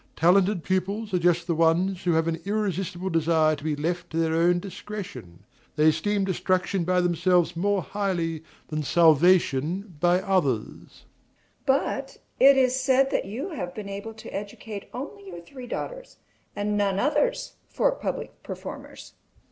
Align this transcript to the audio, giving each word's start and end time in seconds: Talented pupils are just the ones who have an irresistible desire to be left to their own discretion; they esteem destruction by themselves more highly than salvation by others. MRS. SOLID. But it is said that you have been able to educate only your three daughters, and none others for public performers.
Talented 0.15 0.63
pupils 0.63 1.13
are 1.13 1.19
just 1.19 1.45
the 1.45 1.53
ones 1.53 2.01
who 2.05 2.13
have 2.13 2.27
an 2.27 2.41
irresistible 2.43 3.11
desire 3.11 3.55
to 3.55 3.63
be 3.63 3.75
left 3.75 4.09
to 4.09 4.17
their 4.17 4.33
own 4.33 4.57
discretion; 4.57 5.43
they 5.75 5.89
esteem 5.89 6.25
destruction 6.25 6.83
by 6.83 7.01
themselves 7.01 7.55
more 7.55 7.83
highly 7.83 8.41
than 8.69 8.81
salvation 8.81 9.95
by 9.99 10.19
others. 10.19 10.63
MRS. 10.65 10.89
SOLID. 10.89 11.05
But 11.67 12.17
it 12.39 12.57
is 12.57 12.75
said 12.75 13.11
that 13.11 13.25
you 13.25 13.49
have 13.51 13.75
been 13.75 13.89
able 13.89 14.15
to 14.15 14.35
educate 14.35 14.89
only 14.91 15.27
your 15.27 15.41
three 15.41 15.67
daughters, 15.67 16.17
and 16.55 16.75
none 16.75 16.97
others 16.97 17.57
for 17.69 17.91
public 17.91 18.41
performers. 18.41 19.13